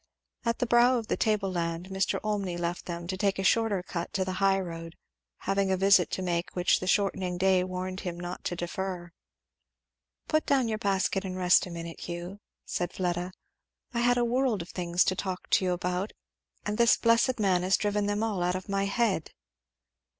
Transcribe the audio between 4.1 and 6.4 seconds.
to the high road, having a visit to